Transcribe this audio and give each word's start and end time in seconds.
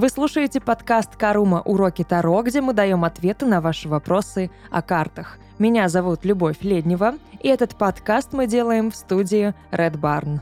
Вы 0.00 0.08
слушаете 0.08 0.62
подкаст 0.62 1.14
«Карума. 1.16 1.60
Уроки 1.60 2.04
Таро», 2.04 2.42
где 2.42 2.62
мы 2.62 2.72
даем 2.72 3.04
ответы 3.04 3.44
на 3.44 3.60
ваши 3.60 3.86
вопросы 3.86 4.50
о 4.70 4.80
картах. 4.80 5.36
Меня 5.58 5.90
зовут 5.90 6.24
Любовь 6.24 6.62
Леднева, 6.62 7.16
и 7.38 7.48
этот 7.48 7.76
подкаст 7.76 8.32
мы 8.32 8.46
делаем 8.46 8.90
в 8.90 8.96
студии 8.96 9.52
Red 9.70 10.00
Barn. 10.00 10.40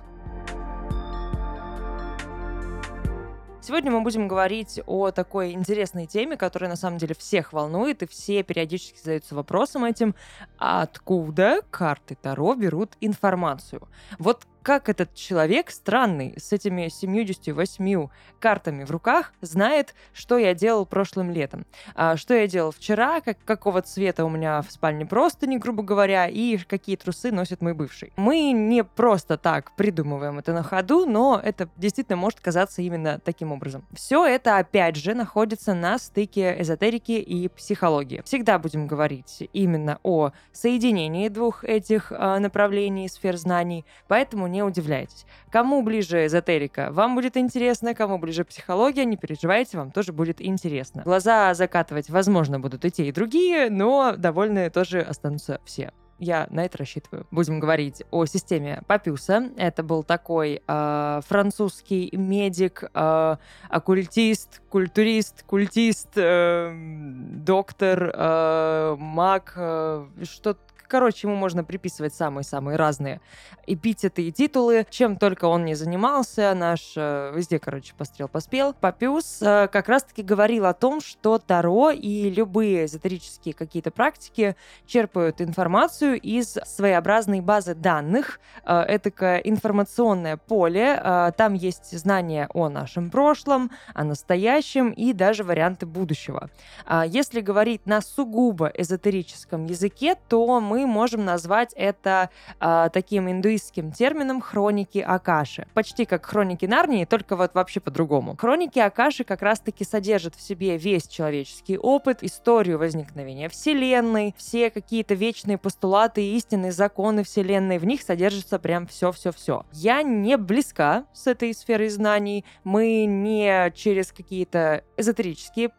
Сегодня 3.60 3.90
мы 3.90 4.02
будем 4.02 4.28
говорить 4.28 4.80
о 4.86 5.10
такой 5.10 5.50
интересной 5.50 6.06
теме, 6.06 6.36
которая 6.36 6.70
на 6.70 6.76
самом 6.76 6.98
деле 6.98 7.16
всех 7.16 7.52
волнует, 7.52 8.04
и 8.04 8.06
все 8.06 8.44
периодически 8.44 8.96
задаются 8.98 9.34
вопросом 9.34 9.84
этим, 9.84 10.14
откуда 10.56 11.62
карты 11.72 12.16
Таро 12.22 12.54
берут 12.54 12.92
информацию. 13.00 13.88
Вот 14.20 14.46
как 14.68 14.90
этот 14.90 15.14
человек 15.14 15.70
странный 15.70 16.34
с 16.36 16.52
этими 16.52 16.88
78 16.88 18.08
картами 18.38 18.84
в 18.84 18.90
руках 18.90 19.32
знает, 19.40 19.94
что 20.12 20.36
я 20.36 20.52
делал 20.52 20.84
прошлым 20.84 21.30
летом, 21.30 21.64
а, 21.94 22.18
что 22.18 22.34
я 22.34 22.46
делал 22.46 22.70
вчера, 22.70 23.22
как, 23.22 23.38
какого 23.46 23.80
цвета 23.80 24.26
у 24.26 24.28
меня 24.28 24.60
в 24.60 24.70
спальне 24.70 25.06
простыни, 25.06 25.56
грубо 25.56 25.82
говоря, 25.82 26.26
и 26.26 26.58
какие 26.58 26.96
трусы 26.96 27.32
носит 27.32 27.62
мой 27.62 27.72
бывший. 27.72 28.12
Мы 28.16 28.50
не 28.52 28.84
просто 28.84 29.38
так 29.38 29.72
придумываем 29.72 30.38
это 30.38 30.52
на 30.52 30.62
ходу, 30.62 31.06
но 31.06 31.40
это 31.42 31.70
действительно 31.78 32.16
может 32.16 32.38
казаться 32.40 32.82
именно 32.82 33.20
таким 33.24 33.52
образом. 33.52 33.86
Все 33.94 34.26
это, 34.26 34.58
опять 34.58 34.96
же, 34.96 35.14
находится 35.14 35.72
на 35.72 35.98
стыке 35.98 36.60
эзотерики 36.60 37.12
и 37.12 37.48
психологии. 37.48 38.20
Всегда 38.26 38.58
будем 38.58 38.86
говорить 38.86 39.48
именно 39.54 39.98
о 40.02 40.32
соединении 40.52 41.28
двух 41.28 41.64
этих 41.64 42.12
э, 42.12 42.38
направлений 42.38 43.08
сфер 43.08 43.38
знаний, 43.38 43.86
поэтому 44.08 44.46
не 44.46 44.57
не 44.58 44.62
удивляйтесь. 44.64 45.24
Кому 45.50 45.82
ближе 45.82 46.26
эзотерика, 46.26 46.88
вам 46.90 47.14
будет 47.14 47.36
интересно, 47.36 47.94
кому 47.94 48.18
ближе 48.18 48.44
психология, 48.44 49.04
не 49.04 49.16
переживайте, 49.16 49.78
вам 49.78 49.92
тоже 49.92 50.12
будет 50.12 50.42
интересно. 50.42 51.02
Глаза 51.04 51.54
закатывать, 51.54 52.10
возможно, 52.10 52.58
будут 52.58 52.84
и 52.84 52.90
те, 52.90 53.06
и 53.06 53.12
другие, 53.12 53.70
но 53.70 54.14
довольны 54.16 54.68
тоже 54.70 55.00
останутся 55.00 55.60
все. 55.64 55.92
Я 56.18 56.48
на 56.50 56.64
это 56.64 56.78
рассчитываю. 56.78 57.28
Будем 57.30 57.60
говорить 57.60 58.02
о 58.10 58.26
системе 58.26 58.82
Папюса. 58.88 59.50
Это 59.56 59.84
был 59.84 60.02
такой 60.02 60.60
э, 60.66 61.20
французский 61.24 62.10
медик, 62.12 62.82
э, 62.92 63.36
оккультист, 63.68 64.60
культурист, 64.68 65.44
культист, 65.44 66.08
э, 66.16 66.72
доктор, 66.74 68.10
э, 68.12 68.96
маг, 68.98 69.52
э, 69.54 70.06
что 70.24 70.56
Короче, 70.88 71.28
ему 71.28 71.36
можно 71.36 71.64
приписывать 71.64 72.14
самые-самые 72.14 72.76
разные 72.76 73.20
эпитеты 73.66 74.22
и 74.22 74.32
титулы. 74.32 74.86
Чем 74.88 75.16
только 75.16 75.44
он 75.44 75.66
не 75.66 75.74
занимался, 75.74 76.54
наш 76.54 76.94
э, 76.96 77.32
везде, 77.34 77.58
короче, 77.58 77.92
пострел 77.94 78.26
поспел. 78.26 78.72
Папиус 78.72 79.42
э, 79.42 79.68
как 79.68 79.88
раз-таки 79.88 80.22
говорил 80.22 80.64
о 80.64 80.72
том, 80.72 81.02
что 81.02 81.38
Таро 81.38 81.90
и 81.90 82.30
любые 82.30 82.86
эзотерические 82.86 83.52
какие-то 83.52 83.90
практики 83.90 84.56
черпают 84.86 85.42
информацию 85.42 86.18
из 86.18 86.56
своеобразной 86.64 87.42
базы 87.42 87.74
данных. 87.74 88.40
Э, 88.64 88.80
это 88.80 89.10
информационное 89.44 90.38
поле. 90.38 90.98
Э, 91.02 91.32
там 91.36 91.52
есть 91.52 91.96
знания 91.98 92.48
о 92.54 92.70
нашем 92.70 93.10
прошлом, 93.10 93.70
о 93.92 94.04
настоящем 94.04 94.90
и 94.92 95.12
даже 95.12 95.44
варианты 95.44 95.84
будущего. 95.84 96.48
Э, 96.86 97.02
если 97.06 97.42
говорить 97.42 97.84
на 97.84 98.00
сугубо 98.00 98.72
эзотерическом 98.74 99.66
языке, 99.66 100.16
то 100.28 100.60
мы 100.60 100.77
мы 100.78 100.86
можем 100.86 101.24
назвать 101.24 101.72
это 101.74 102.30
э, 102.60 102.88
таким 102.92 103.28
индуистским 103.28 103.90
термином 103.90 104.40
хроники 104.40 104.98
Акаши. 104.98 105.66
Почти 105.74 106.04
как 106.04 106.24
хроники 106.24 106.66
Нарнии, 106.66 107.04
только 107.04 107.34
вот 107.34 107.54
вообще 107.54 107.80
по-другому. 107.80 108.36
Хроники 108.36 108.78
Акаши 108.78 109.24
как 109.24 109.42
раз-таки 109.42 109.84
содержат 109.84 110.36
в 110.36 110.40
себе 110.40 110.76
весь 110.76 111.08
человеческий 111.08 111.78
опыт, 111.78 112.22
историю 112.22 112.78
возникновения 112.78 113.48
Вселенной, 113.48 114.34
все 114.38 114.70
какие-то 114.70 115.14
вечные 115.14 115.58
постулаты 115.58 116.22
истинные 116.22 116.70
законы 116.70 117.24
Вселенной. 117.24 117.78
В 117.78 117.84
них 117.84 118.02
содержится 118.02 118.60
прям 118.60 118.86
все-все-все. 118.86 119.64
Я 119.72 120.02
не 120.02 120.36
близка 120.36 121.06
с 121.12 121.26
этой 121.26 121.52
сферой 121.54 121.88
знаний. 121.88 122.44
Мы 122.62 123.04
не 123.06 123.72
через 123.74 124.12
какие-то 124.12 124.84
эзотерические 124.96 125.70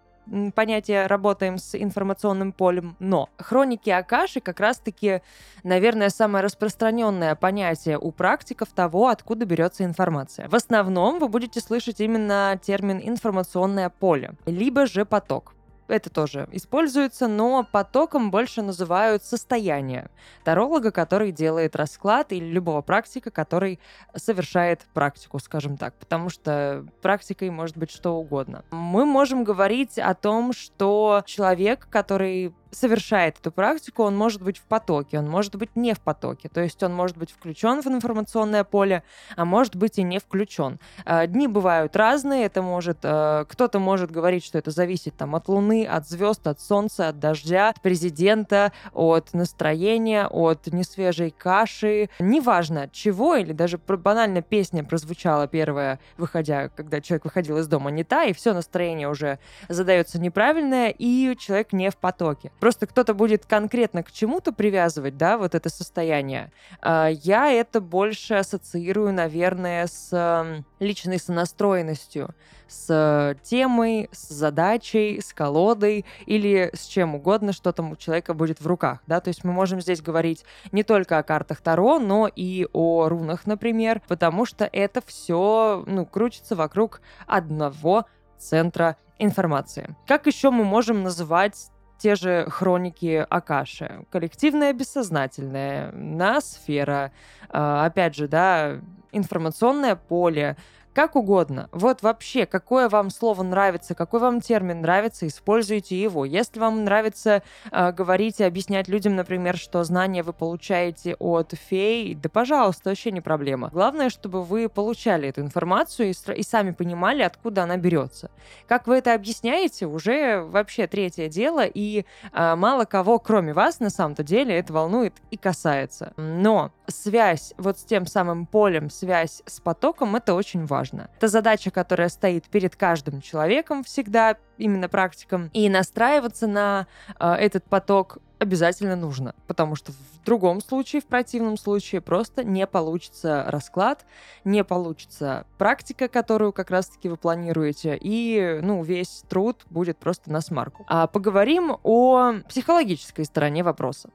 понятие 0.56 1.08
работаем 1.08 1.58
с 1.58 1.76
информационным 1.76 2.52
полем, 2.52 2.96
но 3.00 3.30
хроники 3.38 3.90
Акаши 3.90 4.40
как 4.40 4.60
раз-таки, 4.60 5.22
наверное, 5.64 6.10
самое 6.10 6.44
распространенное 6.44 7.36
понятие 7.36 7.98
у 7.98 8.12
практиков 8.12 8.70
того, 8.70 9.08
откуда 9.08 9.46
берется 9.46 9.84
информация. 9.84 10.48
В 10.48 10.56
основном 10.56 11.20
вы 11.20 11.28
будете 11.28 11.60
слышать 11.60 12.00
именно 12.00 12.60
термин 12.62 13.00
информационное 13.04 13.90
поле, 13.90 14.34
либо 14.46 14.86
же 14.86 15.06
поток 15.06 15.54
это 15.90 16.10
тоже 16.10 16.48
используется, 16.52 17.28
но 17.28 17.68
потоком 17.70 18.32
больше 18.32 18.62
называют 18.62 19.24
состояние 19.24 20.10
таролога, 20.44 20.92
который 20.92 21.32
делает 21.32 21.76
расклад, 21.76 22.32
или 22.32 22.46
любого 22.46 22.82
практика, 22.82 23.32
который 23.32 23.80
совершает 24.16 24.82
практику, 24.94 25.40
скажем 25.40 25.78
так, 25.78 25.94
потому 25.96 26.30
что 26.30 26.86
практикой 27.02 27.50
может 27.50 27.78
быть 27.78 27.92
что 27.92 28.16
угодно. 28.16 28.64
Мы 28.72 29.06
можем 29.06 29.44
говорить 29.44 29.98
о 29.98 30.14
том, 30.14 30.54
что 30.54 31.24
человек, 31.26 31.88
который 31.90 32.54
совершает 32.72 33.38
эту 33.40 33.52
практику, 33.52 34.04
он 34.04 34.18
может 34.18 34.42
быть 34.42 34.58
в 34.58 34.64
потоке, 34.64 35.20
он 35.20 35.30
может 35.30 35.56
быть 35.56 35.76
не 35.76 35.94
в 35.94 36.00
потоке. 36.00 36.50
То 36.50 36.62
есть 36.62 36.82
он 36.84 36.94
может 36.94 37.18
быть 37.18 37.32
включен 37.32 37.82
в 37.82 37.88
информационное 37.88 38.64
поле, 38.64 39.04
а 39.36 39.46
может 39.46 39.76
быть 39.76 39.98
и 39.98 40.04
не 40.04 40.20
включен. 40.20 40.80
А, 41.06 41.28
дни 41.28 41.48
бывают 41.48 41.96
разные. 41.96 42.46
Это 42.46 42.62
может 42.62 43.00
э, 43.04 43.46
кто-то 43.48 43.80
может 43.80 44.12
говорить, 44.12 44.44
что 44.46 44.58
это 44.58 44.72
зависит 44.72 45.16
там 45.16 45.36
от 45.36 45.48
Луны, 45.48 45.86
от 45.86 46.08
звезд, 46.08 46.48
от 46.48 46.60
Солнца, 46.60 47.10
от 47.10 47.20
дождя, 47.20 47.70
от 47.70 47.82
президента, 47.82 48.72
от 48.94 49.34
настроения, 49.34 50.28
от 50.28 50.68
несвежей 50.68 51.32
каши. 51.32 52.10
Неважно 52.20 52.84
от 52.84 52.92
чего, 52.92 53.36
или 53.36 53.54
даже 53.54 53.78
банально 53.78 54.42
песня 54.42 54.84
прозвучала 54.84 55.48
первая, 55.48 56.00
выходя, 56.18 56.70
когда 56.70 57.02
человек 57.02 57.26
выходил 57.26 57.58
из 57.58 57.68
дома, 57.68 57.92
не 57.92 58.04
та, 58.04 58.26
и 58.26 58.34
все 58.34 58.54
настроение 58.54 59.10
уже 59.10 59.40
задается 59.68 60.20
неправильное, 60.20 60.90
и 60.90 61.36
человек 61.38 61.74
не 61.74 61.90
в 61.90 61.98
потоке. 61.98 62.52
Просто 62.60 62.88
кто-то 62.88 63.14
будет 63.14 63.46
конкретно 63.46 64.04
к 64.04 64.12
чему-то 64.12 64.52
привязывать, 64.52 65.18
да, 65.18 65.38
вот 65.38 65.56
это 65.56 65.70
состояние. 65.70 66.52
А, 66.82 67.08
я 67.08 67.52
это 67.52 67.82
больше 67.82 68.36
ассоциирую, 68.36 69.14
наверное, 69.14 69.88
с 69.88 70.64
личной 70.80 71.20
сонастроенностью, 71.20 72.36
с 72.68 73.36
темой, 73.44 74.10
с 74.12 74.30
задачей, 74.30 75.22
с 75.22 75.34
колодой 75.34 76.06
или 76.26 76.70
с 76.74 76.86
чем 76.86 77.16
угодно, 77.16 77.54
что 77.54 77.72
там 77.72 77.92
у 77.92 77.96
человека 77.96 78.34
будет 78.34 78.62
в 78.62 78.68
руках, 78.68 79.00
да, 79.08 79.20
то 79.22 79.30
есть 79.30 79.44
мы 79.44 79.52
можем 79.52 79.82
здесь 79.82 80.02
говорить 80.02 80.46
не 80.72 80.84
только 80.84 81.18
о 81.18 81.24
картах 81.24 81.62
Таро, 81.62 82.00
но 82.00 82.30
и 82.34 82.68
о 82.74 83.10
рунах, 83.10 83.48
например, 83.48 84.02
потому 84.08 84.46
что 84.46 84.70
это 84.72 85.02
все, 85.06 85.84
ну, 85.88 86.06
крутится 86.06 86.56
вокруг 86.56 87.02
одного 87.26 88.06
центра 88.38 88.98
информации. 89.18 89.96
Как 90.08 90.28
еще 90.28 90.50
мы 90.50 90.64
можем 90.64 91.04
называть 91.04 91.70
те 92.00 92.16
же 92.16 92.46
хроники 92.50 93.26
Акаши. 93.30 94.06
Коллективное 94.10 94.74
бессознательное, 94.74 95.92
ноосфера, 95.92 97.12
а, 97.50 97.86
опять 97.86 98.16
же, 98.16 98.28
да, 98.28 98.80
информационное 99.12 99.96
поле, 99.96 100.56
как 100.94 101.16
угодно. 101.16 101.70
Вот 101.72 102.02
вообще, 102.02 102.46
какое 102.46 102.90
вам 102.90 103.10
слово 103.10 103.44
нравится, 103.44 103.96
какой 103.96 104.20
вам 104.20 104.42
термин 104.42 104.82
нравится, 104.82 105.28
используйте 105.28 106.00
его. 106.00 106.26
Если 106.26 106.60
вам 106.60 106.84
нравится 106.84 107.44
э, 107.72 107.92
говорить 107.92 108.40
и 108.40 108.44
объяснять 108.44 108.88
людям, 108.88 109.16
например, 109.16 109.58
что 109.58 109.84
знания 109.84 110.24
вы 110.24 110.34
получаете 110.34 111.16
от 111.20 111.54
фей, 111.54 112.16
да, 112.16 112.30
пожалуйста, 112.30 112.90
вообще 112.90 113.12
не 113.12 113.22
проблема. 113.22 113.70
Главное, 113.70 114.10
чтобы 114.10 114.44
вы 114.44 114.68
получали 114.68 115.30
эту 115.30 115.42
информацию 115.42 116.10
и, 116.10 116.14
и 116.34 116.44
сами 116.44 116.72
понимали, 116.72 117.22
откуда 117.22 117.64
она 117.64 117.78
берется. 117.78 118.32
Как 118.68 118.88
вы 118.88 118.98
это 118.98 119.14
объясняете, 119.14 119.86
уже 119.86 120.42
вообще 120.42 120.88
третье 120.88 121.30
дело, 121.30 121.66
и 121.66 122.06
э, 122.34 122.56
мало 122.56 122.86
кого, 122.86 123.20
кроме 123.20 123.54
вас, 123.54 123.80
на 123.80 123.92
самом-то 123.92 124.24
деле, 124.24 124.58
это 124.58 124.74
волнует 124.74 125.14
и 125.30 125.38
касается. 125.38 126.14
Но 126.18 126.72
связь 126.88 127.54
вот 127.58 127.78
с 127.78 127.84
тем 127.84 128.08
самым 128.08 128.48
полем, 128.48 128.90
связь 128.90 129.44
с 129.46 129.60
потоком, 129.60 130.16
это 130.16 130.34
очень 130.34 130.66
важно 130.66 130.79
важно. 130.80 131.10
Это 131.18 131.28
задача, 131.28 131.72
которая 131.72 132.10
стоит 132.10 132.46
перед 132.46 132.76
каждым 132.76 133.22
человеком 133.22 133.84
всегда, 133.84 134.38
именно 134.58 134.88
практиком. 134.90 135.50
И 135.54 135.70
настраиваться 135.70 136.48
на 136.48 136.88
э, 137.20 137.34
этот 137.34 137.66
поток 137.66 138.20
обязательно 138.40 138.96
нужно, 138.96 139.36
потому 139.48 139.76
что 139.76 139.92
в 139.92 140.26
другом 140.26 140.62
случае, 140.62 141.02
в 141.02 141.06
противном 141.06 141.58
случае, 141.58 142.00
просто 142.00 142.46
не 142.46 142.66
получится 142.66 143.44
расклад, 143.48 144.06
не 144.46 144.64
получится 144.64 145.46
практика, 145.58 146.08
которую 146.08 146.54
как 146.54 146.72
раз-таки 146.72 147.10
вы 147.10 147.18
планируете, 147.18 147.98
и, 148.00 148.60
ну, 148.62 148.82
весь 148.84 149.24
труд 149.28 149.66
будет 149.70 149.98
просто 149.98 150.32
на 150.32 150.40
смарку. 150.40 150.86
А 150.88 151.08
поговорим 151.08 151.78
о 151.84 152.36
психологической 152.48 153.26
стороне 153.26 153.64
вопроса. 153.64 154.10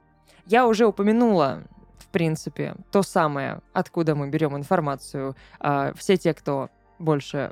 Я 0.46 0.66
уже 0.66 0.86
упомянула 0.86 1.64
в 1.98 2.06
принципе, 2.06 2.74
то 2.90 3.02
самое, 3.02 3.60
откуда 3.72 4.14
мы 4.14 4.28
берем 4.28 4.56
информацию. 4.56 5.36
А, 5.60 5.92
все 5.94 6.16
те, 6.16 6.34
кто 6.34 6.70
больше 6.98 7.50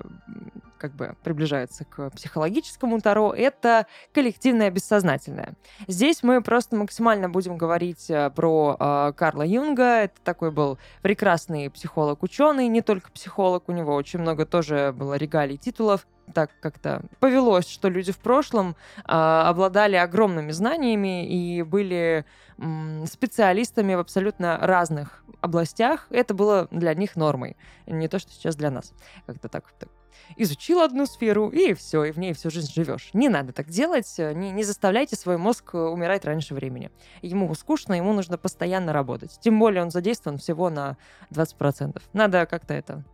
как 0.78 0.92
бы 0.94 1.14
приближается 1.22 1.84
к 1.84 2.10
психологическому 2.10 3.00
Таро, 3.00 3.32
это 3.32 3.86
коллективное 4.12 4.68
бессознательное. 4.70 5.54
Здесь 5.86 6.24
мы 6.24 6.42
просто 6.42 6.74
максимально 6.74 7.28
будем 7.28 7.56
говорить 7.56 8.10
э, 8.10 8.30
про 8.30 8.76
э, 8.78 9.12
Карла 9.16 9.42
Юнга. 9.42 10.02
Это 10.02 10.20
такой 10.24 10.50
был 10.50 10.78
прекрасный 11.02 11.70
психолог-ученый, 11.70 12.66
не 12.66 12.82
только 12.82 13.12
психолог, 13.12 13.68
у 13.68 13.72
него 13.72 13.94
очень 13.94 14.18
много 14.18 14.44
тоже 14.44 14.92
было 14.92 15.14
регалий 15.14 15.56
титулов 15.56 16.04
так 16.32 16.50
как-то 16.60 17.02
повелось, 17.20 17.68
что 17.68 17.88
люди 17.88 18.12
в 18.12 18.18
прошлом 18.18 18.70
э, 18.70 19.02
обладали 19.06 19.96
огромными 19.96 20.50
знаниями 20.52 21.26
и 21.28 21.62
были 21.62 22.24
м, 22.58 23.06
специалистами 23.06 23.94
в 23.94 23.98
абсолютно 23.98 24.58
разных 24.58 25.24
областях. 25.40 26.06
Это 26.10 26.34
было 26.34 26.68
для 26.70 26.94
них 26.94 27.16
нормой, 27.16 27.56
не 27.86 28.08
то, 28.08 28.18
что 28.18 28.32
сейчас 28.32 28.56
для 28.56 28.70
нас. 28.70 28.92
Как-то 29.32 29.48
так, 29.48 29.72
так 29.78 29.88
изучил 30.36 30.80
одну 30.80 31.06
сферу, 31.06 31.48
и 31.48 31.74
все, 31.74 32.04
и 32.04 32.12
в 32.12 32.18
ней 32.18 32.32
всю 32.32 32.50
жизнь 32.50 32.72
живешь. 32.72 33.10
Не 33.12 33.28
надо 33.28 33.52
так 33.52 33.68
делать, 33.68 34.12
не, 34.18 34.50
не 34.50 34.62
заставляйте 34.62 35.16
свой 35.16 35.36
мозг 35.36 35.74
умирать 35.74 36.24
раньше 36.24 36.54
времени. 36.54 36.90
Ему 37.22 37.52
скучно, 37.54 37.94
ему 37.94 38.12
нужно 38.12 38.38
постоянно 38.38 38.92
работать. 38.92 39.38
Тем 39.40 39.58
более 39.58 39.82
он 39.82 39.90
задействован 39.90 40.38
всего 40.38 40.70
на 40.70 40.96
20%. 41.30 42.00
Надо 42.12 42.46
как-то 42.46 42.74
это 42.74 43.04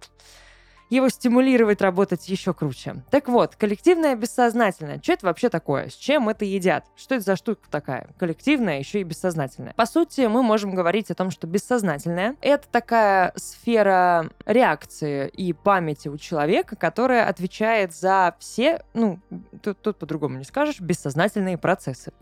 его 0.91 1.09
стимулировать 1.09 1.81
работать 1.81 2.29
еще 2.29 2.55
круче. 2.55 3.03
Так 3.11 3.29
вот, 3.29 3.57
коллективное 3.57 4.17
бессознательное. 4.17 5.01
Что 5.03 5.13
это 5.13 5.27
вообще 5.27 5.49
такое? 5.49 5.89
С 5.89 5.95
чем 5.95 6.29
это 6.29 6.45
едят? 6.45 6.85
Что 6.97 7.17
это 7.17 7.25
за 7.25 7.37
штука 7.37 7.63
такая? 7.71 8.09
Коллективная, 8.19 8.79
еще 8.79 9.01
и 9.01 9.05
бессознательная. 9.05 9.75
По 9.75 9.87
сути, 9.87 10.23
мы 10.23 10.43
можем 10.43 10.75
говорить 10.75 11.11
о 11.11 11.15
том, 11.15 11.31
что 11.31 11.47
бессознательное— 11.47 12.37
это 12.41 12.67
такая 12.71 13.33
сфера 13.37 14.31
реакции 14.47 15.29
и 15.29 15.53
памяти 15.53 16.09
у 16.09 16.17
человека, 16.17 16.77
которая 16.77 17.29
отвечает 17.29 17.95
за 17.95 18.35
все, 18.39 18.83
ну, 18.95 19.19
тут, 19.63 19.81
тут 19.81 19.99
по-другому 19.99 20.39
не 20.39 20.45
скажешь, 20.45 20.81
бессознательные 20.81 21.59
процессы. 21.59 22.13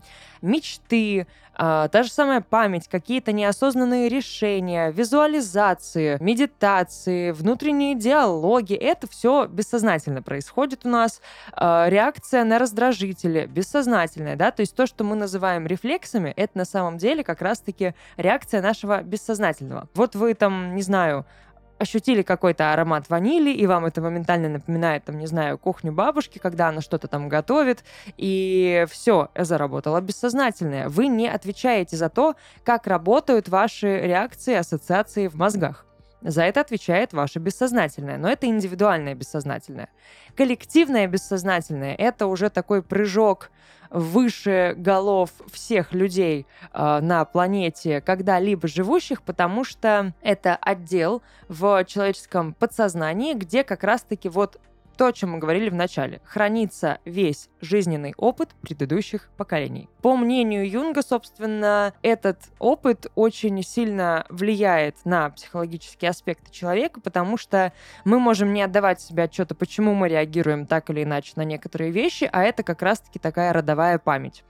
Мечты, 0.41 1.27
а, 1.59 1.87
та 1.87 2.03
же 2.03 2.11
самая 2.11 2.41
память, 2.41 2.87
какие-то 2.87 3.31
неосознанные 3.31 4.09
решения, 4.09 4.91
визуализации, 4.91 6.17
медитации, 6.21 7.31
внутренние 7.31 7.95
диалоги. 7.95 8.56
Это 8.75 9.07
все 9.07 9.45
бессознательно 9.47 10.21
происходит 10.21 10.85
у 10.85 10.89
нас. 10.89 11.21
А, 11.53 11.87
реакция 11.89 12.43
на 12.43 12.59
раздражители 12.59 13.45
бессознательная, 13.45 14.35
да, 14.35 14.51
то 14.51 14.61
есть 14.61 14.75
то, 14.75 14.87
что 14.87 15.03
мы 15.03 15.15
называем 15.15 15.67
рефлексами, 15.67 16.33
это 16.35 16.57
на 16.57 16.65
самом 16.65 16.97
деле 16.97 17.23
как 17.23 17.41
раз-таки 17.41 17.93
реакция 18.17 18.61
нашего 18.61 19.01
бессознательного. 19.01 19.89
Вот 19.93 20.15
вы 20.15 20.33
там, 20.33 20.75
не 20.75 20.81
знаю, 20.81 21.25
ощутили 21.79 22.21
какой-то 22.21 22.73
аромат 22.73 23.09
ванили, 23.09 23.51
и 23.51 23.65
вам 23.67 23.85
это 23.85 24.01
моментально 24.01 24.49
напоминает, 24.49 25.05
там, 25.05 25.17
не 25.17 25.27
знаю, 25.27 25.57
кухню 25.57 25.91
бабушки, 25.91 26.39
когда 26.39 26.69
она 26.69 26.81
что-то 26.81 27.07
там 27.07 27.29
готовит, 27.29 27.83
и 28.17 28.85
все, 28.89 29.29
заработало 29.35 30.01
бессознательное. 30.01 30.89
Вы 30.89 31.07
не 31.07 31.27
отвечаете 31.27 31.95
за 31.95 32.09
то, 32.09 32.35
как 32.63 32.87
работают 32.87 33.49
ваши 33.49 33.99
реакции, 33.99 34.55
ассоциации 34.55 35.27
в 35.27 35.35
мозгах. 35.35 35.85
За 36.27 36.43
это 36.43 36.59
отвечает 36.59 37.13
ваше 37.13 37.39
бессознательное, 37.39 38.17
но 38.17 38.29
это 38.29 38.47
индивидуальное 38.47 39.15
бессознательное. 39.15 39.87
Коллективное 40.35 41.07
бессознательное— 41.07 41.95
это 41.97 42.27
уже 42.27 42.49
такой 42.49 42.83
прыжок 42.83 43.49
выше 43.89 44.73
голов 44.75 45.29
всех 45.49 45.93
людей 45.93 46.45
э, 46.73 46.99
на 46.99 47.23
планете, 47.23 48.01
когда-либо 48.01 48.67
живущих, 48.67 49.21
потому 49.21 49.63
что 49.63 50.13
это 50.21 50.57
отдел 50.57 51.21
в 51.47 51.85
человеческом 51.85 52.53
подсознании, 52.53 53.33
где 53.33 53.63
как 53.63 53.85
раз-таки 53.85 54.27
вот 54.27 54.59
то, 54.97 55.05
о 55.05 55.13
чем 55.13 55.31
мы 55.31 55.39
говорили 55.39 55.69
в 55.69 55.75
начале. 55.75 56.19
Хранится 56.25 56.97
весь 57.05 57.49
жизненный 57.61 58.13
опыт 58.17 58.49
предыдущих 58.61 59.29
поколений. 59.37 59.87
По 60.07 60.15
мнению 60.15 60.65
Юнга, 60.71 61.01
собственно, 61.01 61.93
этот 62.01 62.39
опыт 62.59 63.07
очень 63.15 63.61
сильно 63.61 64.25
влияет 64.29 64.95
на 65.03 65.31
психологические 65.31 66.11
аспекты 66.11 66.49
человека, 66.49 67.01
потому 67.01 67.35
что 67.35 67.73
мы 68.05 68.17
можем 68.17 68.53
не 68.53 68.61
отдавать 68.61 69.01
себе 69.01 69.23
отчета, 69.23 69.53
почему 69.53 69.93
мы 69.93 70.07
реагируем 70.07 70.65
так 70.65 70.89
или 70.89 71.03
иначе 71.03 71.33
на 71.35 71.41
некоторые 71.41 71.91
вещи, 71.91 72.29
а 72.31 72.43
это 72.43 72.63
как 72.63 72.81
раз-таки 72.81 73.19
такая 73.19 73.51
родовая 73.51 73.99
память. 73.99 74.45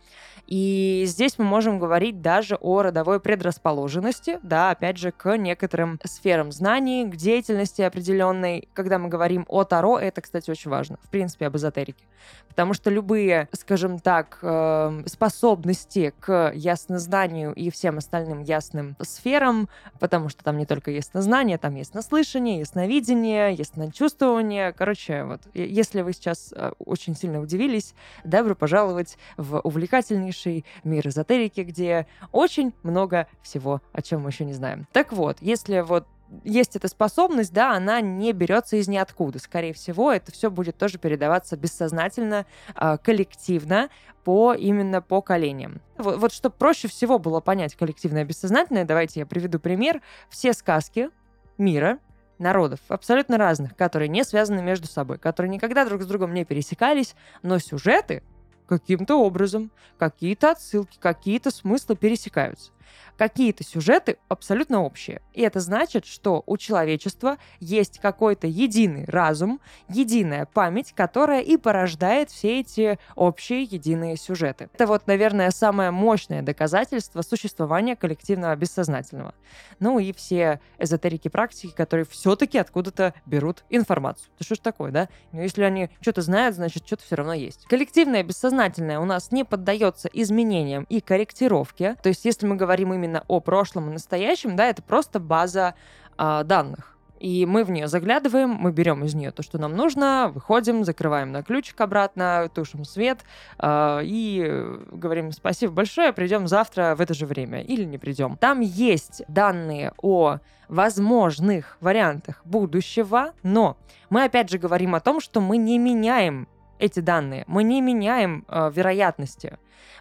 И 0.48 1.04
здесь 1.06 1.38
мы 1.38 1.44
можем 1.44 1.77
говорить 1.77 2.21
даже 2.21 2.56
о 2.62 2.81
родовой 2.81 3.19
предрасположенности, 3.19 4.39
да, 4.44 4.71
опять 4.71 4.98
же, 4.98 5.12
к 5.12 5.38
некоторым 5.38 6.00
сферам 6.06 6.53
знаний, 6.53 7.06
к 7.06 7.18
деятельности 7.18 7.81
определенной. 7.81 8.69
Когда 8.74 8.98
мы 8.98 9.10
говорим 9.10 9.45
о 9.50 9.65
Таро, 9.65 10.00
это, 10.00 10.21
кстати, 10.21 10.50
очень 10.50 10.71
важно, 10.71 10.98
в 11.03 11.10
принципе, 11.10 11.48
об 11.48 11.57
эзотерике. 11.57 12.06
Потому 12.48 12.74
что 12.74 12.89
любые, 12.89 13.50
скажем 13.51 14.00
так, 14.00 14.39
эм, 14.42 15.06
способности 15.48 16.14
к 16.20 16.52
яснознанию 16.54 17.54
и 17.54 17.70
всем 17.70 18.00
остальным 18.00 18.42
ясным 18.42 18.98
сферам, 19.02 19.70
потому 19.98 20.28
что 20.28 20.44
там 20.44 20.58
не 20.58 20.66
только 20.66 20.92
яснознание, 20.92 21.58
там 21.58 21.76
яснослышание, 21.76 22.60
ясновидение, 22.60 23.54
ясночувствование. 23.54 24.74
Короче, 24.74 25.24
вот, 25.24 25.42
если 25.54 26.02
вы 26.02 26.12
сейчас 26.12 26.54
э, 26.54 26.72
очень 26.80 27.16
сильно 27.16 27.40
удивились, 27.40 27.94
добро 28.26 28.56
пожаловать 28.56 29.18
в 29.38 29.62
увлекательнейший 29.62 30.66
мир 30.84 31.08
эзотерики, 31.08 31.62
где 31.62 32.08
очень 32.34 32.74
много 32.84 33.28
всего, 33.42 33.82
о 33.94 34.02
чем 34.02 34.24
мы 34.24 34.32
еще 34.32 34.44
не 34.44 34.54
знаем. 34.54 34.86
Так 34.92 35.14
вот, 35.14 35.38
если 35.40 35.80
вот 35.80 36.08
есть 36.44 36.75
эта 36.75 36.88
способность, 36.88 37.53
да, 37.53 37.75
она 37.75 38.01
не 38.01 38.33
берется 38.33 38.77
из 38.77 38.88
ниоткуда. 38.88 39.39
Скорее 39.39 39.74
всего, 39.74 40.12
это 40.12 40.31
все 40.31 40.50
будет 40.50 40.77
тоже 40.77 40.97
передаваться 40.97 41.56
бессознательно, 41.57 42.45
а, 42.75 42.97
коллективно, 42.97 43.89
по 44.24 44.53
именно 44.53 45.01
поколениям. 45.01 45.79
Вот, 45.97 46.18
вот 46.18 46.33
чтобы 46.33 46.56
проще 46.57 46.89
всего 46.89 47.18
было 47.18 47.39
понять 47.39 47.75
коллективное 47.75 48.25
бессознательное, 48.25 48.83
давайте 48.83 49.21
я 49.21 49.25
приведу 49.25 49.57
пример. 49.57 50.01
Все 50.29 50.51
сказки 50.51 51.09
мира, 51.57 52.00
народов, 52.38 52.81
абсолютно 52.89 53.38
разных, 53.38 53.75
которые 53.75 54.09
не 54.09 54.25
связаны 54.25 54.62
между 54.62 54.88
собой, 54.88 55.18
которые 55.18 55.50
никогда 55.50 55.85
друг 55.85 56.03
с 56.03 56.06
другом 56.06 56.33
не 56.33 56.44
пересекались, 56.44 57.15
но 57.41 57.57
сюжеты 57.57 58.21
каким-то 58.68 59.15
образом, 59.15 59.71
какие-то 59.97 60.51
отсылки, 60.51 60.97
какие-то 61.00 61.50
смыслы 61.50 61.95
пересекаются 61.95 62.71
какие-то 63.18 63.63
сюжеты 63.63 64.18
абсолютно 64.28 64.84
общие. 64.84 65.22
И 65.34 65.42
это 65.42 65.60
значит, 65.60 66.06
что 66.06 66.44
у 66.45 66.57
человечества 66.57 67.38
есть 67.60 68.00
какой-то 68.00 68.48
единый 68.48 69.06
разум, 69.06 69.60
единая 69.89 70.46
память, 70.46 70.94
которая 70.94 71.41
и 71.41 71.58
порождает 71.58 72.29
все 72.29 72.60
эти 72.60 73.00
общие 73.15 73.63
единые 73.63 74.17
сюжеты. 74.17 74.70
Это 74.74 74.88
вот, 74.88 75.08
наверное, 75.08 75.51
самое 75.51 75.91
мощное 75.91 76.41
доказательство 76.41 77.22
существования 77.22 77.96
коллективного 77.96 78.56
бессознательного. 78.56 79.34
Ну 79.79 80.00
и 80.00 80.13
все 80.13 80.60
эзотерики 80.77 81.27
практики, 81.27 81.74
которые 81.74 82.06
все-таки 82.06 82.58
откуда-то 82.58 83.13
берут 83.25 83.63
информацию. 83.70 84.29
Да 84.39 84.46
что 84.46 84.56
ж 84.56 84.60
такое, 84.60 84.91
да? 84.91 85.10
Ну, 85.32 85.41
если 85.41 85.63
они 85.63 85.89
что-то 86.01 86.22
знают, 86.22 86.56
значит, 86.56 86.86
что-то 86.86 87.03
все 87.03 87.15
равно 87.15 87.34
есть. 87.34 87.65
Коллективное 87.65 88.24
бессознательное 88.24 89.00
у 89.00 89.06
нас 89.06 89.32
не 89.32 89.44
поддается 89.44 90.10
изменениям 90.13 90.86
и 90.89 91.01
корректировке. 91.01 91.96
То 92.01 92.10
есть, 92.10 92.25
если 92.25 92.46
мы 92.46 92.56
говорим 92.56 92.76
именно 92.84 93.07
именно 93.07 93.24
о 93.27 93.39
прошлом 93.39 93.89
и 93.89 93.93
настоящем, 93.93 94.55
да, 94.55 94.67
это 94.67 94.81
просто 94.81 95.19
база 95.19 95.75
э, 96.17 96.43
данных. 96.43 96.93
И 97.19 97.48
мы 97.48 97.63
в 97.63 97.72
нее 97.72 97.88
заглядываем, 97.88 98.50
мы 98.50 98.72
берем 98.72 99.03
из 99.03 99.15
нее 99.15 99.31
то, 99.31 99.41
что 99.41 99.57
нам 99.57 99.75
нужно, 99.75 100.31
выходим, 100.31 100.84
закрываем 100.84 101.31
на 101.31 101.41
ключик 101.41 101.81
обратно, 101.81 102.48
тушим 102.53 102.86
свет 102.86 103.22
э, 103.57 104.01
и 104.03 104.63
говорим 104.91 105.31
спасибо 105.31 105.74
большое, 105.74 106.13
придем 106.13 106.48
завтра 106.48 106.93
в 106.96 107.01
это 107.01 107.15
же 107.15 107.25
время 107.25 107.62
или 107.62 107.86
не 107.86 107.98
придем. 107.98 108.38
Там 108.38 108.60
есть 108.60 109.24
данные 109.27 109.93
о 110.01 110.38
возможных 110.67 111.77
вариантах 111.79 112.41
будущего, 112.46 113.34
но 113.41 113.77
мы 114.12 114.25
опять 114.25 114.51
же 114.51 114.60
говорим 114.60 114.93
о 114.93 115.00
том, 115.00 115.19
что 115.19 115.41
мы 115.41 115.57
не 115.57 115.79
меняем 115.79 116.48
эти 116.79 117.00
данные, 117.00 117.43
мы 117.48 117.63
не 117.63 117.81
меняем 117.81 118.46
э, 118.48 118.72
вероятности 118.74 119.57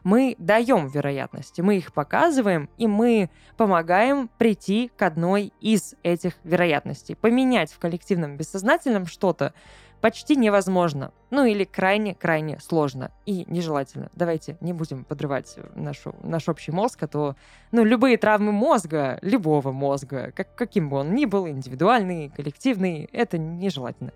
мы 0.07 0.37
даем 0.39 0.87
вероятности, 0.87 1.63
мы 1.63 1.79
их 1.79 1.93
показываем, 1.93 2.69
и 2.79 2.87
мы 2.87 3.29
помогаем 3.57 4.31
прийти 4.39 4.89
к 4.97 5.03
одной 5.03 5.53
из 5.61 5.97
этих 6.05 6.35
вероятностей. 6.45 7.17
Поменять 7.17 7.73
в 7.73 7.81
коллективном 7.81 8.37
бессознательном 8.37 9.07
что-то 9.07 9.53
почти 10.01 10.37
невозможно. 10.37 11.13
Ну 11.31 11.45
или 11.45 11.65
крайне-крайне 11.65 12.61
сложно 12.61 13.11
и 13.25 13.45
нежелательно. 13.49 14.11
Давайте 14.15 14.57
не 14.61 14.73
будем 14.73 15.03
подрывать 15.03 15.57
нашу, 15.75 16.15
наш 16.23 16.49
общий 16.49 16.71
мозг, 16.71 17.03
а 17.03 17.09
то 17.09 17.35
ну, 17.73 17.83
любые 17.83 18.17
травмы 18.17 18.53
мозга, 18.53 19.19
любого 19.23 19.73
мозга, 19.73 20.31
как, 20.37 20.55
каким 20.55 20.89
бы 20.89 20.99
он 20.99 21.15
ни 21.15 21.25
был, 21.25 21.49
индивидуальный, 21.49 22.31
коллективный, 22.31 23.09
это 23.13 23.39
нежелательно 23.39 24.13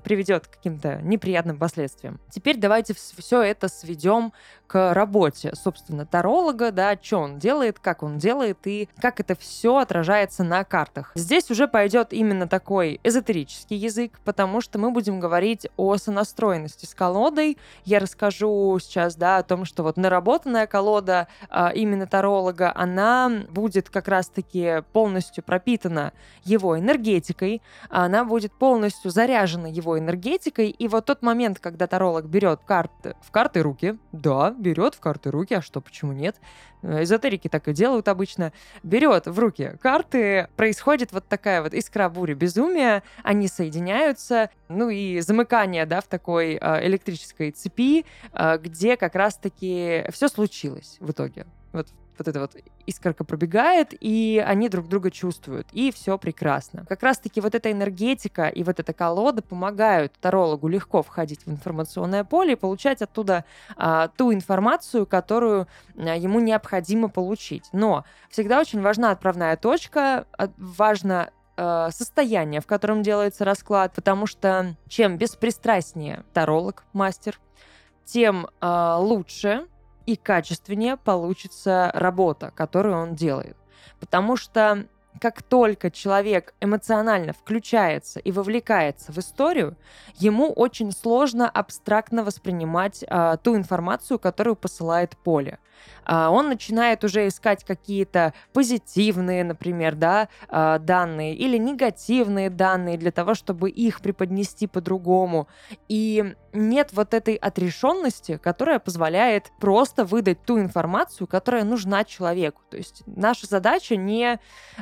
приведет 0.00 0.46
к 0.46 0.56
каким-то 0.56 1.00
неприятным 1.02 1.58
последствиям. 1.58 2.20
Теперь 2.30 2.56
давайте 2.56 2.94
все 2.94 3.42
это 3.42 3.68
сведем 3.68 4.32
к 4.70 4.94
работе, 4.94 5.52
собственно, 5.56 6.06
таролога, 6.06 6.70
да, 6.70 6.96
что 7.00 7.18
он 7.18 7.40
делает, 7.40 7.80
как 7.80 8.04
он 8.04 8.18
делает 8.18 8.58
и 8.66 8.88
как 9.00 9.18
это 9.18 9.34
все 9.34 9.78
отражается 9.78 10.44
на 10.44 10.62
картах. 10.62 11.10
Здесь 11.16 11.50
уже 11.50 11.66
пойдет 11.66 12.12
именно 12.12 12.46
такой 12.46 13.00
эзотерический 13.02 13.76
язык, 13.76 14.20
потому 14.24 14.60
что 14.60 14.78
мы 14.78 14.92
будем 14.92 15.18
говорить 15.18 15.66
о 15.76 15.96
сонастроенности 15.96 16.86
с 16.86 16.94
колодой. 16.94 17.58
Я 17.84 17.98
расскажу 17.98 18.78
сейчас, 18.80 19.16
да, 19.16 19.38
о 19.38 19.42
том, 19.42 19.64
что 19.64 19.82
вот 19.82 19.96
наработанная 19.96 20.68
колода 20.68 21.26
а, 21.48 21.70
именно 21.70 22.06
таролога, 22.06 22.72
она 22.72 23.28
будет 23.50 23.90
как 23.90 24.06
раз-таки 24.06 24.84
полностью 24.92 25.42
пропитана 25.42 26.12
его 26.44 26.78
энергетикой, 26.78 27.60
она 27.88 28.24
будет 28.24 28.52
полностью 28.52 29.10
заряжена 29.10 29.66
его 29.66 29.89
энергетикой, 29.98 30.70
и 30.70 30.88
вот 30.88 31.06
тот 31.06 31.22
момент, 31.22 31.58
когда 31.58 31.86
таролог 31.86 32.26
берет 32.26 32.60
карты 32.64 33.16
в 33.22 33.30
карты 33.30 33.62
руки, 33.62 33.98
да, 34.12 34.50
берет 34.50 34.94
в 34.94 35.00
карты 35.00 35.30
руки, 35.30 35.54
а 35.54 35.62
что, 35.62 35.80
почему 35.80 36.12
нет? 36.12 36.36
Э, 36.82 37.02
эзотерики 37.02 37.48
так 37.48 37.68
и 37.68 37.72
делают 37.72 38.08
обычно. 38.08 38.52
Берет 38.82 39.26
в 39.26 39.38
руки 39.38 39.76
карты, 39.82 40.48
происходит 40.56 41.12
вот 41.12 41.26
такая 41.26 41.62
вот 41.62 41.74
искра 41.74 42.08
бури 42.08 42.34
безумия, 42.34 43.02
они 43.22 43.48
соединяются, 43.48 44.50
ну 44.68 44.88
и 44.90 45.20
замыкание, 45.20 45.86
да, 45.86 46.00
в 46.00 46.06
такой 46.06 46.58
э, 46.60 46.86
электрической 46.86 47.50
цепи, 47.50 48.04
э, 48.32 48.58
где 48.58 48.96
как 48.96 49.14
раз-таки 49.14 50.04
все 50.10 50.28
случилось 50.28 50.96
в 51.00 51.10
итоге. 51.10 51.46
Вот 51.72 51.88
вот 52.20 52.28
эта 52.28 52.40
вот 52.40 52.54
искорка 52.86 53.24
пробегает, 53.24 53.94
и 53.98 54.44
они 54.46 54.68
друг 54.68 54.88
друга 54.88 55.10
чувствуют, 55.10 55.66
и 55.72 55.90
все 55.90 56.18
прекрасно. 56.18 56.84
Как 56.86 57.02
раз-таки 57.02 57.40
вот 57.40 57.54
эта 57.54 57.72
энергетика 57.72 58.48
и 58.48 58.62
вот 58.62 58.78
эта 58.78 58.92
колода 58.92 59.40
помогают 59.42 60.12
тарологу 60.20 60.68
легко 60.68 61.02
входить 61.02 61.46
в 61.46 61.50
информационное 61.50 62.24
поле 62.24 62.52
и 62.52 62.56
получать 62.56 63.00
оттуда 63.00 63.46
а, 63.76 64.08
ту 64.08 64.34
информацию, 64.34 65.06
которую 65.06 65.66
а, 65.96 66.14
ему 66.14 66.40
необходимо 66.40 66.69
получить. 67.08 67.64
Но 67.72 68.04
всегда 68.30 68.60
очень 68.60 68.80
важна 68.80 69.10
отправная 69.10 69.56
точка, 69.56 70.26
а, 70.36 70.48
важно 70.56 71.30
а, 71.56 71.90
состояние, 71.90 72.60
в 72.60 72.66
котором 72.66 73.02
делается 73.02 73.44
расклад, 73.44 73.92
потому 73.94 74.26
что 74.26 74.76
чем 74.88 75.18
беспристрастнее 75.18 76.24
таролог, 76.32 76.84
мастер, 76.92 77.38
тем 78.06 78.48
э, 78.60 78.96
лучше 78.98 79.68
и 80.04 80.16
качественнее 80.16 80.96
получится 80.96 81.92
работа, 81.94 82.50
которую 82.56 82.96
он 82.96 83.14
делает. 83.14 83.56
Потому 84.00 84.36
что 84.36 84.86
как 85.20 85.42
только 85.42 85.90
человек 85.90 86.54
эмоционально 86.60 87.32
включается 87.32 88.20
и 88.20 88.32
вовлекается 88.32 89.12
в 89.12 89.18
историю, 89.18 89.76
ему 90.16 90.50
очень 90.52 90.92
сложно 90.92 91.48
абстрактно 91.48 92.24
воспринимать 92.24 93.04
а, 93.08 93.36
ту 93.36 93.56
информацию, 93.56 94.18
которую 94.18 94.56
посылает 94.56 95.16
поле. 95.16 95.58
А, 96.12 96.28
он 96.30 96.48
начинает 96.48 97.04
уже 97.04 97.28
искать 97.28 97.62
какие-то 97.62 98.34
позитивные, 98.52 99.44
например, 99.44 99.94
да, 99.94 100.28
а, 100.48 100.80
данные 100.80 101.36
или 101.36 101.56
негативные 101.56 102.50
данные 102.50 102.98
для 102.98 103.12
того, 103.12 103.34
чтобы 103.34 103.70
их 103.70 104.00
преподнести 104.00 104.66
по-другому. 104.66 105.46
И 105.88 106.34
нет 106.52 106.88
вот 106.94 107.14
этой 107.14 107.36
отрешенности, 107.36 108.38
которая 108.38 108.80
позволяет 108.80 109.52
просто 109.60 110.04
выдать 110.04 110.44
ту 110.44 110.58
информацию, 110.58 111.28
которая 111.28 111.62
нужна 111.62 112.02
человеку. 112.02 112.60
То 112.70 112.76
есть 112.76 113.04
наша 113.06 113.46
задача 113.46 113.94
не 113.94 114.40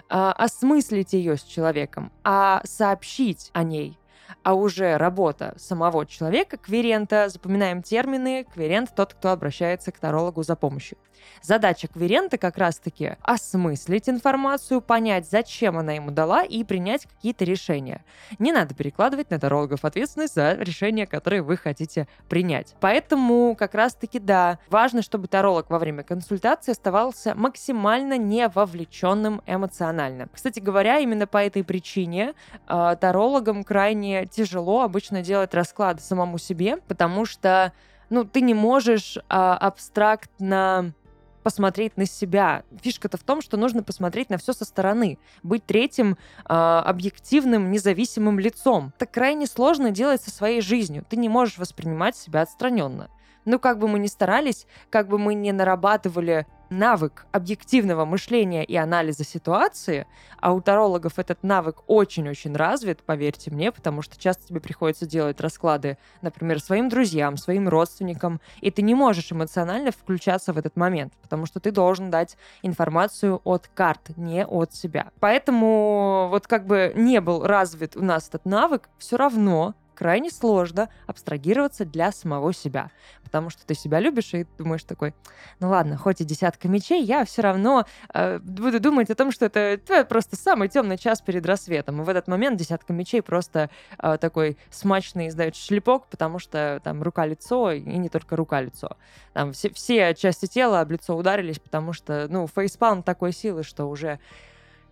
а, 0.08 0.32
осмыслить 0.32 1.12
ее 1.12 1.36
с 1.36 1.42
человеком, 1.42 2.10
а 2.24 2.62
сообщить 2.64 3.50
о 3.52 3.64
ней 3.64 3.98
а 4.42 4.54
уже 4.54 4.96
работа 4.96 5.54
самого 5.56 6.06
человека, 6.06 6.56
кверента, 6.56 7.28
запоминаем 7.28 7.82
термины, 7.82 8.46
кверент 8.52 8.94
тот, 8.94 9.14
кто 9.14 9.30
обращается 9.30 9.92
к 9.92 9.98
тарологу 9.98 10.42
за 10.42 10.56
помощью. 10.56 10.98
Задача 11.42 11.88
кверента 11.88 12.38
как 12.38 12.58
раз-таки 12.58 13.16
осмыслить 13.22 14.08
информацию, 14.08 14.80
понять, 14.80 15.28
зачем 15.28 15.78
она 15.78 15.92
ему 15.92 16.10
дала 16.10 16.42
и 16.42 16.64
принять 16.64 17.06
какие-то 17.06 17.44
решения. 17.44 18.04
Не 18.38 18.52
надо 18.52 18.74
перекладывать 18.74 19.30
на 19.30 19.38
тарологов 19.38 19.84
ответственность 19.84 20.34
за 20.34 20.54
решения, 20.54 21.06
которые 21.06 21.42
вы 21.42 21.56
хотите 21.56 22.08
принять. 22.28 22.74
Поэтому 22.80 23.54
как 23.56 23.74
раз-таки 23.74 24.18
да, 24.18 24.58
важно, 24.68 25.02
чтобы 25.02 25.28
таролог 25.28 25.70
во 25.70 25.78
время 25.78 26.02
консультации 26.02 26.72
оставался 26.72 27.34
максимально 27.34 28.18
не 28.18 28.48
вовлеченным 28.48 29.42
эмоционально. 29.46 30.28
Кстати 30.32 30.60
говоря, 30.60 30.98
именно 30.98 31.26
по 31.26 31.38
этой 31.38 31.64
причине 31.64 32.34
э, 32.68 32.96
тарологам 33.00 33.64
крайне 33.64 34.17
тяжело 34.26 34.82
обычно 34.82 35.22
делать 35.22 35.54
расклады 35.54 36.00
самому 36.00 36.38
себе, 36.38 36.78
потому 36.88 37.24
что 37.24 37.72
ну, 38.10 38.24
ты 38.24 38.40
не 38.40 38.54
можешь 38.54 39.18
а, 39.28 39.56
абстрактно 39.56 40.94
посмотреть 41.42 41.96
на 41.96 42.04
себя. 42.04 42.62
Фишка-то 42.82 43.16
в 43.16 43.22
том, 43.22 43.40
что 43.40 43.56
нужно 43.56 43.82
посмотреть 43.82 44.28
на 44.28 44.36
все 44.36 44.52
со 44.52 44.66
стороны, 44.66 45.18
быть 45.42 45.64
третьим 45.64 46.18
э, 46.44 46.52
объективным, 46.52 47.70
независимым 47.70 48.38
лицом. 48.38 48.92
Это 48.96 49.06
крайне 49.06 49.46
сложно 49.46 49.90
делать 49.90 50.20
со 50.20 50.30
своей 50.30 50.60
жизнью. 50.60 51.06
Ты 51.08 51.16
не 51.16 51.30
можешь 51.30 51.56
воспринимать 51.56 52.16
себя 52.16 52.42
отстраненно. 52.42 53.08
Ну, 53.46 53.58
как 53.58 53.78
бы 53.78 53.88
мы 53.88 53.98
ни 53.98 54.08
старались, 54.08 54.66
как 54.90 55.08
бы 55.08 55.18
мы 55.18 55.32
ни 55.32 55.50
нарабатывали 55.50 56.46
навык 56.70 57.26
объективного 57.32 58.04
мышления 58.04 58.64
и 58.64 58.76
анализа 58.76 59.24
ситуации, 59.24 60.06
а 60.40 60.52
у 60.52 60.60
тарологов 60.60 61.18
этот 61.18 61.42
навык 61.42 61.82
очень-очень 61.86 62.54
развит, 62.54 63.02
поверьте 63.02 63.50
мне, 63.50 63.72
потому 63.72 64.02
что 64.02 64.18
часто 64.18 64.46
тебе 64.46 64.60
приходится 64.60 65.06
делать 65.06 65.40
расклады, 65.40 65.98
например, 66.22 66.60
своим 66.60 66.88
друзьям, 66.88 67.36
своим 67.36 67.68
родственникам, 67.68 68.40
и 68.60 68.70
ты 68.70 68.82
не 68.82 68.94
можешь 68.94 69.32
эмоционально 69.32 69.90
включаться 69.92 70.52
в 70.52 70.58
этот 70.58 70.76
момент, 70.76 71.12
потому 71.22 71.46
что 71.46 71.60
ты 71.60 71.70
должен 71.70 72.10
дать 72.10 72.36
информацию 72.62 73.40
от 73.44 73.68
карт, 73.74 74.16
не 74.16 74.44
от 74.44 74.74
себя. 74.74 75.10
Поэтому 75.20 76.28
вот 76.30 76.46
как 76.46 76.66
бы 76.66 76.92
не 76.94 77.20
был 77.20 77.44
развит 77.44 77.96
у 77.96 78.02
нас 78.02 78.28
этот 78.28 78.44
навык, 78.44 78.88
все 78.98 79.16
равно 79.16 79.74
крайне 79.98 80.30
сложно 80.30 80.88
абстрагироваться 81.08 81.84
для 81.84 82.12
самого 82.12 82.52
себя. 82.52 82.92
Потому 83.24 83.50
что 83.50 83.66
ты 83.66 83.74
себя 83.74 83.98
любишь 83.98 84.32
и 84.32 84.46
думаешь 84.56 84.84
такой, 84.84 85.12
ну 85.58 85.70
ладно, 85.70 85.96
хоть 85.96 86.20
и 86.20 86.24
десятка 86.24 86.68
мечей, 86.68 87.02
я 87.02 87.24
все 87.24 87.42
равно 87.42 87.84
э, 88.14 88.38
буду 88.38 88.78
думать 88.78 89.10
о 89.10 89.16
том, 89.16 89.32
что 89.32 89.46
это 89.46 89.76
твой 89.84 90.04
просто 90.04 90.36
самый 90.36 90.68
темный 90.68 90.98
час 90.98 91.20
перед 91.20 91.44
рассветом. 91.44 92.00
И 92.00 92.04
в 92.04 92.08
этот 92.08 92.28
момент 92.28 92.60
десятка 92.60 92.92
мечей 92.92 93.22
просто 93.22 93.70
э, 93.98 94.18
такой 94.20 94.56
смачный 94.70 95.28
издает 95.28 95.56
шлепок, 95.56 96.06
потому 96.06 96.38
что 96.38 96.80
там 96.84 97.02
рука-лицо, 97.02 97.72
и 97.72 97.80
не 97.80 98.08
только 98.08 98.36
рука-лицо. 98.36 98.96
Там 99.32 99.52
все, 99.52 99.70
все 99.70 100.14
части 100.14 100.46
тела 100.46 100.80
об 100.80 100.92
лицо 100.92 101.16
ударились, 101.16 101.58
потому 101.58 101.92
что, 101.92 102.28
ну, 102.30 102.46
фейспалм 102.46 103.02
такой 103.02 103.32
силы, 103.32 103.64
что 103.64 103.86
уже 103.86 104.20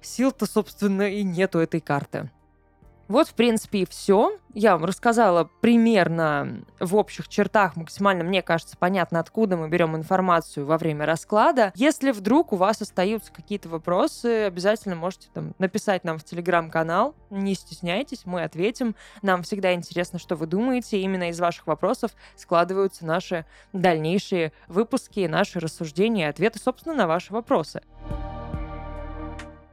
сил-то, 0.01 0.47
собственно, 0.47 1.09
и 1.09 1.23
нету 1.23 1.61
этой 1.61 1.81
карты. 1.81 2.29
Вот, 3.09 3.29
в 3.29 3.35
принципе, 3.35 3.81
и 3.81 3.87
все. 3.87 4.37
Я 4.53 4.73
вам 4.73 4.87
рассказала 4.87 5.51
примерно 5.61 6.63
в 6.81 6.97
общих 6.97 7.29
чертах, 7.29 7.77
максимально, 7.77 8.25
мне 8.25 8.41
кажется, 8.41 8.77
понятно, 8.79 9.21
откуда 9.21 9.57
мы 9.57 9.69
берем 9.69 9.95
информацию 9.95 10.65
во 10.65 10.79
время 10.79 11.05
расклада. 11.05 11.73
Если 11.75 12.11
вдруг 12.11 12.53
у 12.53 12.57
вас 12.57 12.81
остаются 12.81 13.33
какие-то 13.33 13.69
вопросы, 13.69 14.45
обязательно 14.47 14.97
можете 14.97 15.29
там 15.35 15.53
написать 15.59 16.05
нам 16.05 16.19
в 16.19 16.25
телеграм-канал. 16.25 17.15
Не 17.31 17.55
стесняйтесь, 17.55 18.23
мы 18.25 18.43
ответим. 18.45 18.97
Нам 19.23 19.43
всегда 19.43 19.75
интересно, 19.75 20.19
что 20.19 20.37
вы 20.37 20.47
думаете. 20.47 21.01
Именно 21.01 21.29
из 21.31 21.39
ваших 21.39 21.67
вопросов 21.67 22.13
складываются 22.35 23.05
наши 23.05 23.45
дальнейшие 23.73 24.53
выпуски, 24.69 25.27
наши 25.27 25.61
рассуждения 25.61 26.27
и 26.27 26.31
ответы, 26.31 26.59
собственно, 26.59 26.95
на 26.95 27.07
ваши 27.07 27.33
вопросы. 27.33 27.83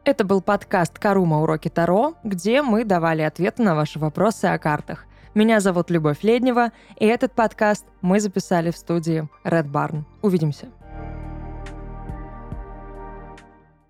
Это 0.06 0.26
был 0.26 0.42
подкаст 0.42 1.00
«Карума. 1.00 1.42
Уроки 1.42 1.70
Таро», 1.70 2.16
где 2.26 2.62
мы 2.62 2.84
давали 2.84 3.22
ответы 3.22 3.64
на 3.64 3.74
ваши 3.74 4.00
вопросы 4.00 4.46
о 4.46 4.60
картах. 4.60 5.06
Меня 5.34 5.62
зовут 5.62 5.90
Любовь 5.90 6.24
Леднева, 6.24 6.72
и 6.98 7.06
этот 7.06 7.32
подкаст 7.32 7.86
мы 8.02 8.20
записали 8.20 8.72
в 8.72 8.78
студии 8.78 9.30
Red 9.46 9.72
Barn. 9.72 10.04
Увидимся. 10.22 10.68